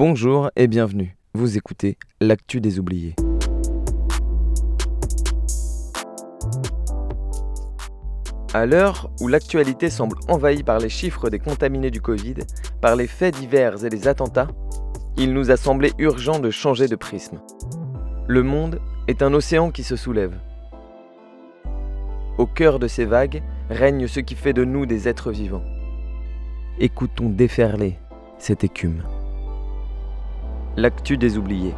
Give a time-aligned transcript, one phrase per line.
[0.00, 1.16] Bonjour et bienvenue.
[1.34, 3.16] Vous écoutez L'actu des oubliés.
[8.54, 12.36] À l'heure où l'actualité semble envahie par les chiffres des contaminés du Covid,
[12.80, 14.46] par les faits divers et les attentats,
[15.16, 17.40] il nous a semblé urgent de changer de prisme.
[18.28, 20.38] Le monde est un océan qui se soulève.
[22.38, 25.64] Au cœur de ces vagues règne ce qui fait de nous des êtres vivants.
[26.78, 27.98] Écoutons déferler
[28.38, 29.02] cette écume.
[30.80, 31.74] L'actu des oubliés,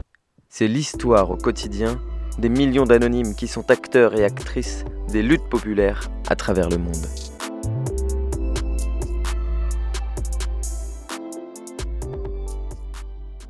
[0.50, 1.98] c'est l'histoire au quotidien
[2.38, 7.06] des millions d'anonymes qui sont acteurs et actrices des luttes populaires à travers le monde.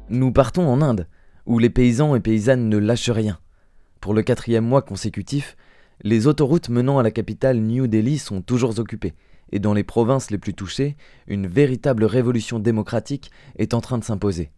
[0.09, 1.09] Nous partons en Inde,
[1.47, 3.41] où les paysans et paysannes ne lâchent rien.
[4.01, 5.57] Pour le quatrième mois consécutif,
[6.03, 9.15] les autoroutes menant à la capitale New Delhi sont toujours occupées,
[9.51, 14.05] et dans les provinces les plus touchées, une véritable révolution démocratique est en train de
[14.05, 14.53] s'imposer.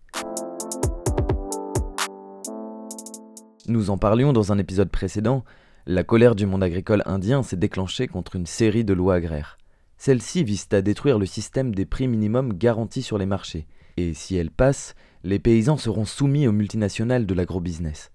[3.69, 5.45] Nous en parlions dans un épisode précédent,
[5.87, 9.57] la colère du monde agricole indien s'est déclenchée contre une série de lois agraires.
[9.99, 14.35] Celles-ci visent à détruire le système des prix minimums garantis sur les marchés, et si
[14.35, 18.11] elles passent, les paysans seront soumis aux multinationales de l'agrobusiness.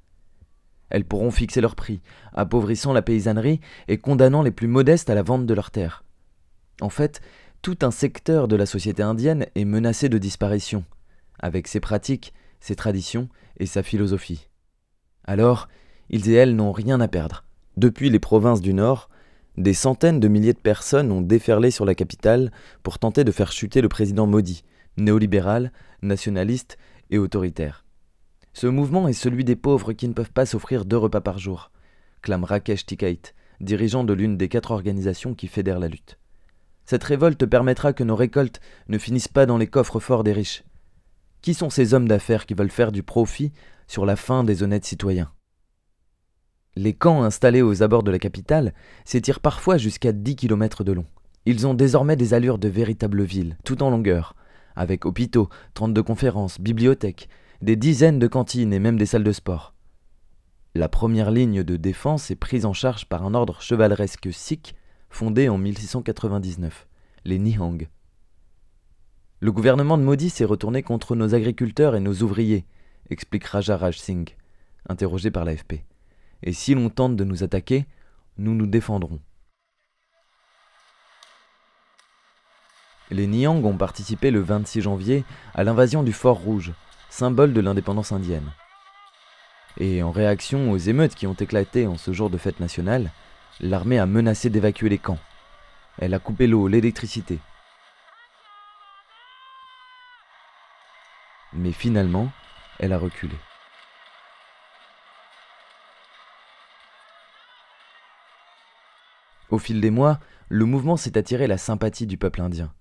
[0.89, 2.01] Elles pourront fixer leurs prix,
[2.33, 6.03] appauvrissant la paysannerie et condamnant les plus modestes à la vente de leurs terres.
[6.81, 7.21] En fait,
[7.61, 10.83] tout un secteur de la société indienne est menacé de disparition,
[11.39, 13.29] avec ses pratiques, ses traditions
[13.59, 14.49] et sa philosophie.
[15.27, 15.67] Alors,
[16.09, 17.43] ils et elles n'ont rien à perdre.
[17.75, 19.09] Depuis les provinces du Nord,
[19.57, 22.51] des centaines de milliers de personnes ont déferlé sur la capitale
[22.81, 24.63] pour tenter de faire chuter le président Modi,
[24.97, 25.71] néolibéral,
[26.01, 26.77] nationaliste
[27.09, 27.83] et autoritaire.
[28.53, 31.71] Ce mouvement est celui des pauvres qui ne peuvent pas s'offrir deux repas par jour,
[32.21, 33.19] clame Rakesh Tikait,
[33.59, 36.17] dirigeant de l'une des quatre organisations qui fédèrent la lutte.
[36.85, 40.63] Cette révolte permettra que nos récoltes ne finissent pas dans les coffres forts des riches.
[41.41, 43.51] Qui sont ces hommes d'affaires qui veulent faire du profit
[43.87, 45.31] sur la faim des honnêtes citoyens.
[46.75, 51.05] Les camps installés aux abords de la capitale s'étirent parfois jusqu'à 10 km de long.
[51.45, 54.35] Ils ont désormais des allures de véritables villes, tout en longueur,
[54.75, 57.29] avec hôpitaux, 32 conférences, bibliothèques,
[57.61, 59.73] des dizaines de cantines et même des salles de sport.
[60.75, 64.75] La première ligne de défense est prise en charge par un ordre chevaleresque sikh
[65.09, 66.87] fondé en 1699,
[67.25, 67.87] les Nihang.
[69.39, 72.65] Le gouvernement de Modi s'est retourné contre nos agriculteurs et nos ouvriers,
[73.09, 74.35] explique Raja Raj Singh,
[74.89, 75.83] interrogé par l'AFP.
[76.43, 77.85] Et si l'on tente de nous attaquer,
[78.37, 79.19] nous nous défendrons.
[83.09, 85.23] Les Niang ont participé le 26 janvier
[85.53, 86.73] à l'invasion du Fort Rouge,
[87.09, 88.51] symbole de l'indépendance indienne.
[89.79, 93.11] Et en réaction aux émeutes qui ont éclaté en ce jour de fête nationale,
[93.61, 95.19] l'armée a menacé d'évacuer les camps.
[95.99, 97.39] Elle a coupé l'eau, l'électricité.
[101.53, 102.29] Mais finalement,
[102.79, 103.35] elle a reculé.
[109.49, 112.73] Au fil des mois, le mouvement s'est attiré la sympathie du peuple indien.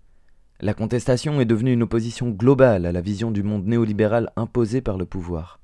[0.60, 4.98] La contestation est devenue une opposition globale à la vision du monde néolibéral imposée par
[4.98, 5.60] le pouvoir.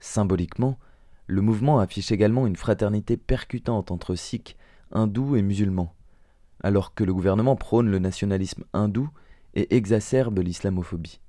[0.00, 0.78] Symboliquement,
[1.26, 4.56] le mouvement affiche également une fraternité percutante entre sikhs,
[4.92, 5.94] hindous et musulmans,
[6.62, 9.08] alors que le gouvernement prône le nationalisme hindou
[9.54, 11.20] et exacerbe l'islamophobie.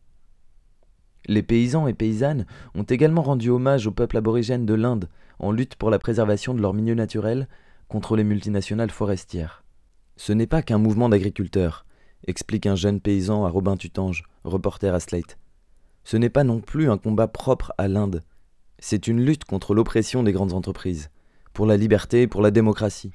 [1.28, 5.76] Les paysans et paysannes ont également rendu hommage au peuple aborigène de l'Inde en lutte
[5.76, 7.48] pour la préservation de leur milieu naturel
[7.88, 9.64] contre les multinationales forestières.
[10.16, 11.86] Ce n'est pas qu'un mouvement d'agriculteurs,
[12.26, 15.38] explique un jeune paysan à Robin Tutange, reporter à Slate.
[16.04, 18.24] Ce n'est pas non plus un combat propre à l'Inde.
[18.80, 21.10] C'est une lutte contre l'oppression des grandes entreprises,
[21.54, 23.12] pour la liberté et pour la démocratie.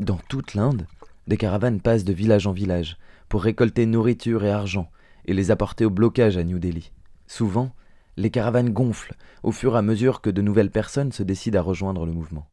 [0.00, 0.86] Dans toute l'Inde,
[1.26, 2.96] des caravanes passent de village en village
[3.28, 4.90] pour récolter nourriture et argent
[5.26, 6.90] et les apporter au blocage à New Delhi.
[7.26, 7.74] Souvent,
[8.16, 11.62] les caravanes gonflent au fur et à mesure que de nouvelles personnes se décident à
[11.62, 12.48] rejoindre le mouvement.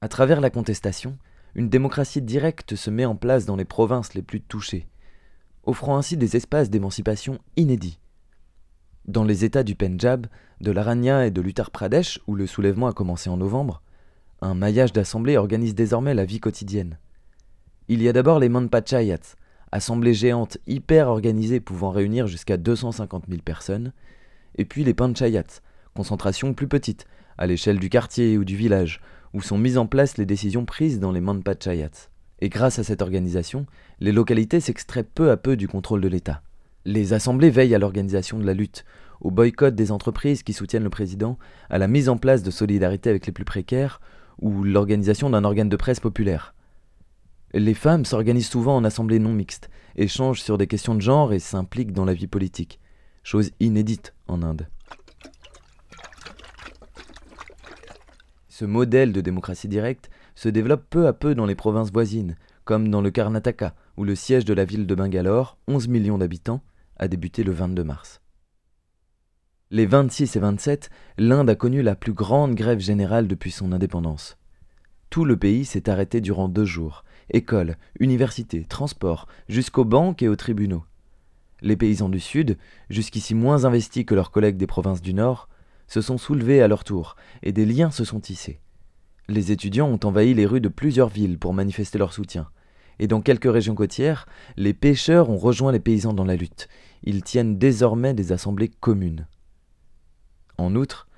[0.00, 1.16] À travers la contestation,
[1.54, 4.88] une démocratie directe se met en place dans les provinces les plus touchées,
[5.62, 8.00] offrant ainsi des espaces d'émancipation inédits.
[9.06, 10.26] Dans les États du Pendjab,
[10.60, 13.80] de l'Aranya et de l'Uttar Pradesh, où le soulèvement a commencé en novembre,
[14.40, 16.98] un maillage d'assemblées organise désormais la vie quotidienne.
[17.88, 19.36] Il y a d'abord les Manpachayats,
[19.72, 23.92] assemblées géantes hyper organisées pouvant réunir jusqu'à 250 000 personnes,
[24.56, 25.60] et puis les Panchayats,
[25.94, 27.06] concentration plus petite,
[27.38, 29.00] à l'échelle du quartier ou du village,
[29.32, 32.08] où sont mises en place les décisions prises dans les Manpachayats.
[32.40, 33.66] Et grâce à cette organisation,
[34.00, 36.42] les localités s'extraient peu à peu du contrôle de l'État.
[36.86, 38.84] Les assemblées veillent à l'organisation de la lutte,
[39.20, 41.38] au boycott des entreprises qui soutiennent le président,
[41.68, 44.00] à la mise en place de solidarité avec les plus précaires,
[44.40, 46.54] ou l'organisation d'un organe de presse populaire.
[47.52, 51.38] Les femmes s'organisent souvent en assemblées non mixtes, échangent sur des questions de genre et
[51.38, 52.78] s'impliquent dans la vie politique,
[53.22, 54.68] chose inédite en Inde.
[58.48, 62.88] Ce modèle de démocratie directe se développe peu à peu dans les provinces voisines, comme
[62.88, 66.62] dans le Karnataka, où le siège de la ville de Bangalore, 11 millions d'habitants,
[66.98, 68.20] a débuté le 22 mars.
[69.72, 74.36] Les 26 et 27, l'Inde a connu la plus grande grève générale depuis son indépendance.
[75.10, 77.04] Tout le pays s'est arrêté durant deux jours.
[77.32, 80.82] Écoles, universités, transports, jusqu'aux banques et aux tribunaux.
[81.62, 82.58] Les paysans du Sud,
[82.88, 85.48] jusqu'ici moins investis que leurs collègues des provinces du Nord,
[85.86, 87.14] se sont soulevés à leur tour,
[87.44, 88.58] et des liens se sont tissés.
[89.28, 92.48] Les étudiants ont envahi les rues de plusieurs villes pour manifester leur soutien.
[92.98, 94.26] Et dans quelques régions côtières,
[94.56, 96.68] les pêcheurs ont rejoint les paysans dans la lutte.
[97.04, 99.28] Ils tiennent désormais des assemblées communes.
[100.60, 101.08] En outre,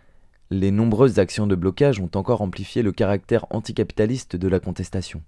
[0.51, 5.21] les nombreuses actions de blocage ont encore amplifié le caractère anticapitaliste de la contestation.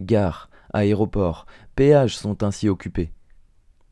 [0.00, 1.46] Gares, aéroports,
[1.76, 3.12] péages sont ainsi occupés.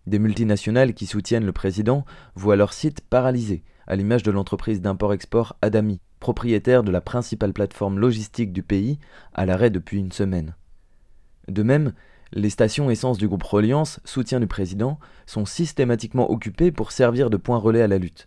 [0.08, 2.04] Des multinationales qui soutiennent le président
[2.34, 8.00] voient leurs sites paralysés, à l'image de l'entreprise d'import-export Adami, propriétaire de la principale plateforme
[8.00, 8.98] logistique du pays,
[9.32, 10.56] à l'arrêt depuis une semaine.
[11.46, 11.92] De même,
[12.32, 17.36] les stations essence du groupe Reliance, soutien du président, sont systématiquement occupées pour servir de
[17.36, 18.26] point relais à la lutte.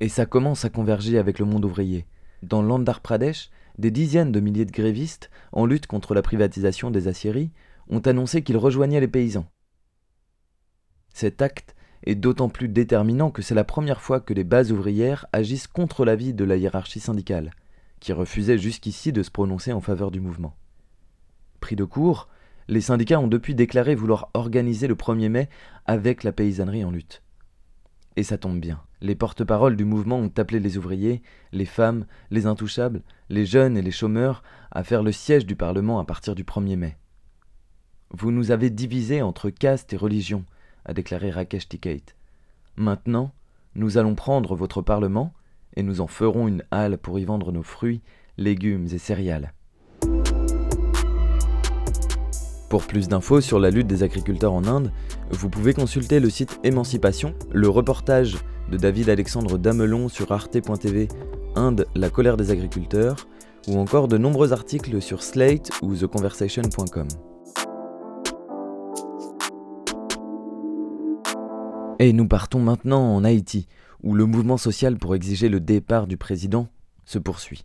[0.00, 2.06] Et ça commence à converger avec le monde ouvrier.
[2.42, 7.08] Dans l'Andhra Pradesh, des dizaines de milliers de grévistes, en lutte contre la privatisation des
[7.08, 7.50] aciéries,
[7.88, 9.46] ont annoncé qu'ils rejoignaient les paysans.
[11.12, 15.26] Cet acte est d'autant plus déterminant que c'est la première fois que les bases ouvrières
[15.32, 17.52] agissent contre l'avis de la hiérarchie syndicale,
[18.00, 20.54] qui refusait jusqu'ici de se prononcer en faveur du mouvement.
[21.60, 22.28] Pris de court,
[22.68, 25.48] les syndicats ont depuis déclaré vouloir organiser le 1er mai
[25.86, 27.22] avec la paysannerie en lutte.
[28.16, 28.82] Et ça tombe bien.
[29.02, 31.22] Les porte-paroles du mouvement ont appelé les ouvriers,
[31.52, 35.98] les femmes, les intouchables, les jeunes et les chômeurs à faire le siège du Parlement
[35.98, 36.96] à partir du 1er mai.
[38.10, 40.44] Vous nous avez divisés entre caste et religion,
[40.86, 42.04] a déclaré Rakesh Tikait.
[42.76, 43.32] Maintenant,
[43.74, 45.34] nous allons prendre votre Parlement
[45.74, 48.00] et nous en ferons une halle pour y vendre nos fruits,
[48.38, 49.52] légumes et céréales.
[52.68, 54.90] Pour plus d'infos sur la lutte des agriculteurs en Inde,
[55.30, 58.36] vous pouvez consulter le site Émancipation, le reportage
[58.70, 61.06] de David Alexandre Damelon sur arte.tv
[61.54, 63.28] Inde, la colère des agriculteurs,
[63.68, 67.06] ou encore de nombreux articles sur Slate ou theconversation.com.
[71.98, 73.68] Et nous partons maintenant en Haïti,
[74.02, 76.68] où le mouvement social pour exiger le départ du président
[77.04, 77.64] se poursuit.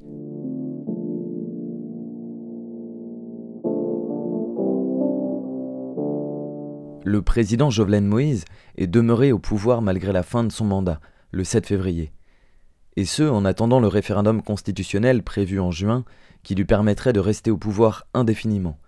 [7.12, 8.46] Le président Jovenel Moïse
[8.78, 11.02] est demeuré au pouvoir malgré la fin de son mandat,
[11.32, 12.14] le 7 février.
[12.96, 16.06] Et ce, en attendant le référendum constitutionnel prévu en juin,
[16.42, 18.80] qui lui permettrait de rester au pouvoir indéfiniment,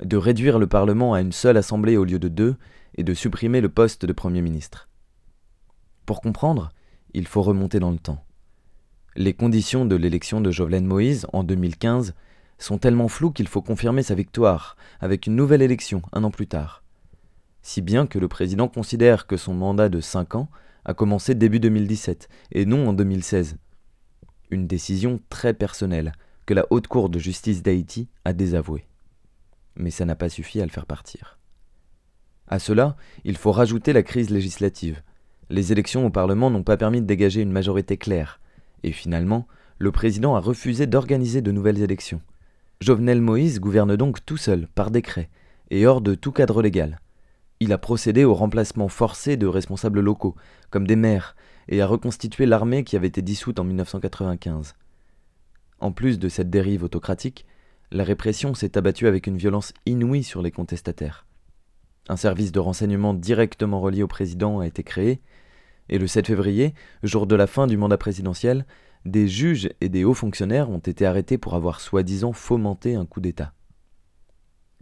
[0.00, 2.54] de réduire le Parlement à une seule assemblée au lieu de deux,
[2.94, 4.88] et de supprimer le poste de Premier ministre.
[6.06, 6.70] Pour comprendre,
[7.14, 8.24] il faut remonter dans le temps.
[9.16, 12.14] Les conditions de l'élection de Jovenel Moïse en 2015
[12.58, 16.46] sont tellement floues qu'il faut confirmer sa victoire avec une nouvelle élection un an plus
[16.46, 16.82] tard
[17.62, 20.48] si bien que le président considère que son mandat de 5 ans
[20.84, 23.56] a commencé début 2017 et non en 2016.
[24.50, 26.12] Une décision très personnelle
[26.44, 28.86] que la Haute Cour de justice d'Haïti a désavouée.
[29.76, 31.38] Mais ça n'a pas suffi à le faire partir.
[32.48, 35.00] À cela, il faut rajouter la crise législative.
[35.48, 38.40] Les élections au Parlement n'ont pas permis de dégager une majorité claire,
[38.82, 39.46] et finalement,
[39.78, 42.20] le président a refusé d'organiser de nouvelles élections.
[42.80, 45.30] Jovenel Moïse gouverne donc tout seul, par décret,
[45.70, 46.98] et hors de tout cadre légal.
[47.62, 50.34] Il a procédé au remplacement forcé de responsables locaux,
[50.70, 51.36] comme des maires,
[51.68, 54.74] et a reconstitué l'armée qui avait été dissoute en 1995.
[55.78, 57.46] En plus de cette dérive autocratique,
[57.92, 61.24] la répression s'est abattue avec une violence inouïe sur les contestataires.
[62.08, 65.20] Un service de renseignement directement relié au président a été créé,
[65.88, 68.66] et le 7 février, jour de la fin du mandat présidentiel,
[69.04, 73.20] des juges et des hauts fonctionnaires ont été arrêtés pour avoir soi-disant fomenté un coup
[73.20, 73.52] d'État.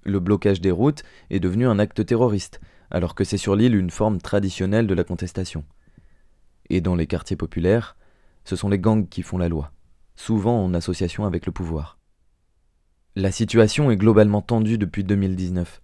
[0.05, 3.91] Le blocage des routes est devenu un acte terroriste, alors que c'est sur l'île une
[3.91, 5.65] forme traditionnelle de la contestation.
[6.69, 7.97] Et dans les quartiers populaires,
[8.45, 9.73] ce sont les gangs qui font la loi,
[10.17, 11.99] souvent en association avec le pouvoir.
[13.17, 15.83] La situation est globalement tendue depuis 2019.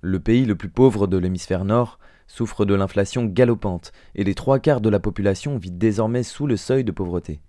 [0.00, 1.98] Le pays le plus pauvre de l'hémisphère nord
[2.28, 6.56] souffre de l'inflation galopante et les trois quarts de la population vit désormais sous le
[6.56, 7.40] seuil de pauvreté.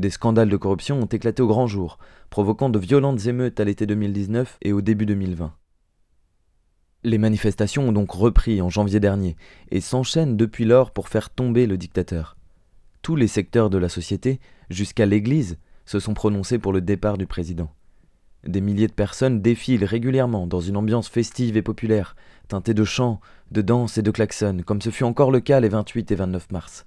[0.00, 1.98] Des scandales de corruption ont éclaté au grand jour,
[2.30, 5.52] provoquant de violentes émeutes à l'été 2019 et au début 2020.
[7.04, 9.36] Les manifestations ont donc repris en janvier dernier
[9.70, 12.38] et s'enchaînent depuis lors pour faire tomber le dictateur.
[13.02, 14.40] Tous les secteurs de la société,
[14.70, 17.70] jusqu'à l'Église, se sont prononcés pour le départ du président.
[18.46, 22.16] Des milliers de personnes défilent régulièrement dans une ambiance festive et populaire,
[22.48, 25.68] teintée de chants, de danses et de klaxons, comme ce fut encore le cas les
[25.68, 26.86] 28 et 29 mars.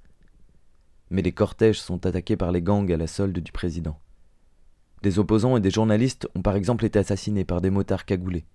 [1.14, 4.00] Mais les cortèges sont attaqués par les gangs à la solde du président.
[5.04, 8.46] Des opposants et des journalistes ont par exemple été assassinés par des motards cagoulés.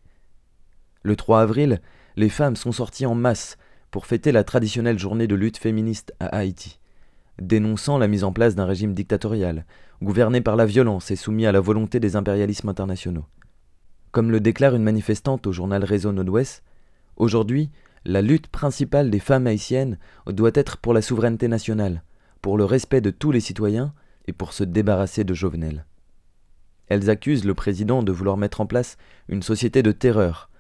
[1.03, 1.81] Le 3 avril,
[2.17, 3.59] les femmes sont sorties en masse
[3.93, 6.81] pour fêter la traditionnelle journée de lutte féministe à Haïti,
[7.41, 9.65] dénonçant la mise en place d'un régime dictatorial,
[10.03, 13.27] gouverné par la violence et soumis à la volonté des impérialismes internationaux.
[14.11, 16.65] Comme le déclare une manifestante au journal Réseau Nord-Ouest,
[17.17, 17.71] aujourd'hui,
[18.05, 22.03] la lutte principale des femmes haïtiennes doit être pour la souveraineté nationale,
[22.41, 23.93] pour le respect de tous les citoyens
[24.27, 25.85] et pour se débarrasser de Jovenel.
[26.89, 28.97] Elles accusent le président de vouloir mettre en place
[29.29, 30.51] une société de terreur,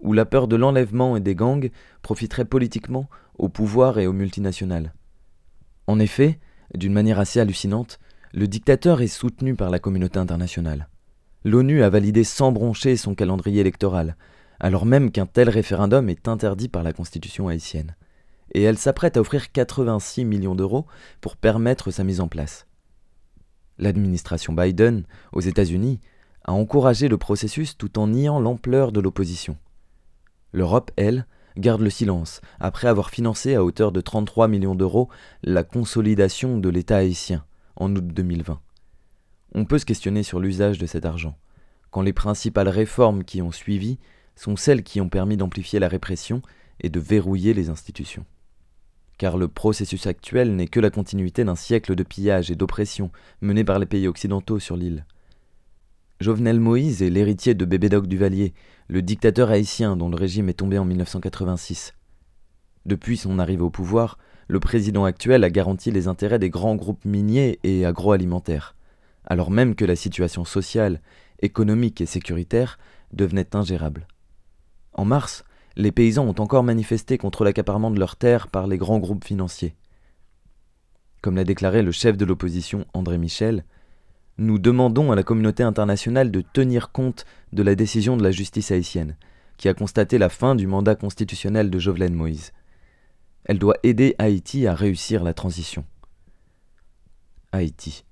[0.00, 1.70] où la peur de l'enlèvement et des gangs
[2.02, 4.92] profiterait politiquement au pouvoir et aux multinationales.
[5.86, 6.38] En effet,
[6.74, 7.98] d'une manière assez hallucinante,
[8.32, 10.88] le dictateur est soutenu par la communauté internationale.
[11.44, 14.16] L'ONU a validé sans broncher son calendrier électoral,
[14.60, 17.94] alors même qu'un tel référendum est interdit par la constitution haïtienne.
[18.52, 20.86] Et elle s'apprête à offrir 86 millions d'euros
[21.20, 22.66] pour permettre sa mise en place.
[23.78, 26.00] L'administration Biden, aux États-Unis,
[26.44, 29.56] a encouragé le processus tout en niant l'ampleur de l'opposition.
[30.52, 35.08] L'Europe, elle, garde le silence, après avoir financé à hauteur de 33 millions d'euros
[35.42, 37.44] la consolidation de l'État haïtien,
[37.76, 38.60] en août 2020.
[39.54, 41.38] On peut se questionner sur l'usage de cet argent,
[41.90, 43.98] quand les principales réformes qui ont suivi
[44.36, 46.42] sont celles qui ont permis d'amplifier la répression
[46.80, 48.26] et de verrouiller les institutions.
[49.18, 53.64] Car le processus actuel n'est que la continuité d'un siècle de pillage et d'oppression mené
[53.64, 55.06] par les pays occidentaux sur l'île.
[56.20, 58.54] Jovenel Moïse est l'héritier de Bébédoc Duvalier,
[58.88, 61.94] le dictateur haïtien dont le régime est tombé en 1986.
[62.86, 64.18] Depuis son arrivée au pouvoir,
[64.48, 68.74] le président actuel a garanti les intérêts des grands groupes miniers et agroalimentaires,
[69.24, 71.00] alors même que la situation sociale,
[71.40, 72.78] économique et sécuritaire
[73.12, 74.06] devenait ingérable.
[74.92, 75.44] En mars,
[75.76, 79.74] les paysans ont encore manifesté contre l'accaparement de leurs terres par les grands groupes financiers.
[81.22, 83.64] Comme l'a déclaré le chef de l'opposition André Michel,
[84.38, 88.70] nous demandons à la communauté internationale de tenir compte de la décision de la justice
[88.70, 89.16] haïtienne,
[89.56, 92.52] qui a constaté la fin du mandat constitutionnel de Jovenel Moïse.
[93.44, 95.84] Elle doit aider Haïti à réussir la transition.
[97.52, 98.04] Haïti.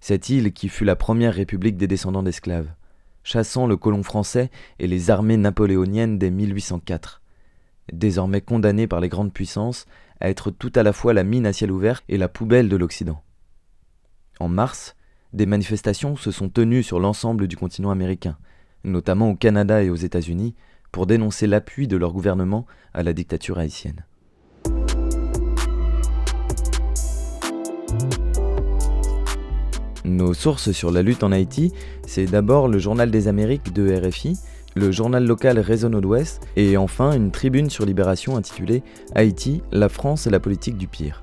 [0.00, 2.72] Cette île qui fut la première république des descendants d'esclaves,
[3.24, 7.22] chassant le colon français et les armées napoléoniennes dès 1804,
[7.92, 9.86] désormais condamnée par les grandes puissances
[10.20, 12.76] à être tout à la fois la mine à ciel ouvert et la poubelle de
[12.76, 13.22] l'Occident.
[14.38, 14.96] En mars,
[15.32, 18.36] des manifestations se sont tenues sur l'ensemble du continent américain,
[18.84, 20.54] notamment au Canada et aux États-Unis,
[20.90, 24.04] pour dénoncer l'appui de leur gouvernement à la dictature haïtienne.
[30.04, 31.72] Nos sources sur la lutte en Haïti,
[32.06, 34.36] c'est d'abord le Journal des Amériques de RFI,
[34.74, 38.82] le journal local Réseau Nord-Ouest et enfin une tribune sur Libération intitulée
[39.14, 41.22] Haïti, la France et la politique du pire.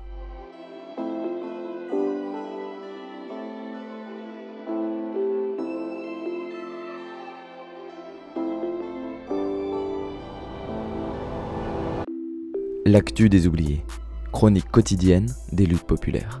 [12.86, 13.84] L'actu des oubliés,
[14.32, 16.40] chronique quotidienne des luttes populaires.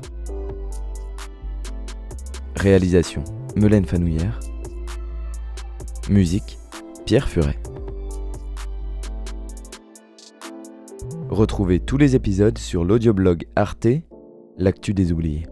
[2.60, 3.24] Réalisation
[3.56, 4.38] Melaine Fanouillère.
[6.10, 6.58] Musique
[7.06, 7.58] Pierre Furet.
[11.30, 13.86] Retrouvez tous les épisodes sur l'audioblog Arte,
[14.58, 15.46] L'actu des oubliés.